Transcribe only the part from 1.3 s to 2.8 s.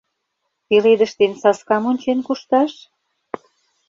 саскам ончен кушташ?